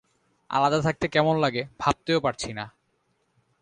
[0.49, 2.65] আলাদা থাকতে কেমন লাগে ভাবতেও পারছি না।